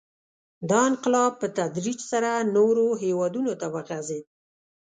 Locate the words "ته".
3.59-3.67